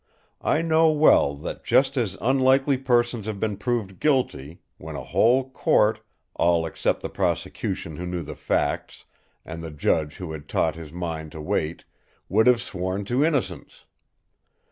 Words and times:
I 0.41 0.63
know 0.63 0.89
well 0.89 1.35
that 1.35 1.63
just 1.63 1.95
as 1.95 2.17
unlikely 2.21 2.75
persons 2.77 3.27
have 3.27 3.39
been 3.39 3.55
proved 3.55 3.99
guilty, 3.99 4.63
when 4.79 4.95
a 4.95 5.03
whole 5.03 5.51
court—all 5.51 6.65
except 6.65 7.01
the 7.01 7.07
prosecution 7.11 7.97
who 7.97 8.07
knew 8.07 8.23
the 8.23 8.33
facts, 8.33 9.05
and 9.45 9.61
the 9.61 9.69
judge 9.69 10.15
who 10.15 10.31
had 10.31 10.49
taught 10.49 10.73
his 10.73 10.91
mind 10.91 11.33
to 11.33 11.41
wait—would 11.43 12.47
have 12.47 12.61
sworn 12.63 13.05
to 13.05 13.23
innocence. 13.23 13.85